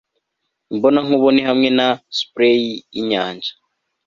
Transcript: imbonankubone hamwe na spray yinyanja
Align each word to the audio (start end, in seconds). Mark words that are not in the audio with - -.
imbonankubone 0.73 1.39
hamwe 1.49 1.69
na 1.77 1.87
spray 2.17 2.61
yinyanja 2.93 3.51